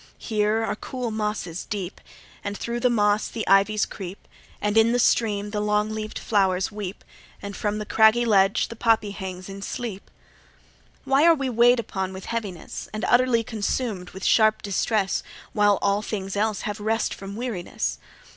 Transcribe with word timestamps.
Here 0.17 0.65
are 0.65 0.75
cool 0.75 1.11
mosses 1.11 1.63
deep, 1.65 2.01
And 2.43 2.57
thro' 2.57 2.79
the 2.79 2.89
moss 2.89 3.27
the 3.27 3.47
ivies 3.47 3.85
creep, 3.85 4.27
And 4.59 4.75
in 4.75 4.93
the 4.93 4.97
stream 4.97 5.51
the 5.51 5.59
long 5.59 5.91
leaved 5.91 6.17
flowers 6.17 6.71
weep, 6.71 7.03
And 7.39 7.55
from 7.55 7.77
the 7.77 7.85
craggy 7.85 8.25
ledge 8.25 8.69
the 8.69 8.75
poppy 8.75 9.11
hangs 9.11 9.47
in 9.47 9.61
sleep. 9.61 10.09
2 11.05 11.09
Why 11.11 11.27
are 11.27 11.35
we 11.35 11.51
weigh'd 11.51 11.79
upon 11.79 12.13
with 12.13 12.25
heaviness, 12.25 12.89
And 12.91 13.05
utterly 13.07 13.43
consumed 13.43 14.09
with 14.09 14.25
sharp 14.25 14.63
distress, 14.63 15.21
While 15.53 15.77
all 15.83 16.01
things 16.01 16.35
else 16.35 16.61
have 16.61 16.79
rest 16.79 17.13
from 17.13 17.35
weariness? 17.35 17.99